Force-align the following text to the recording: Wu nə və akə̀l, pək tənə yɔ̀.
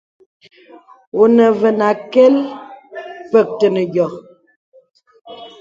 Wu 1.15 1.25
nə 1.35 1.45
və 1.59 1.69
akə̀l, 1.89 2.35
pək 3.31 3.47
tənə 3.59 3.81
yɔ̀. 3.95 4.09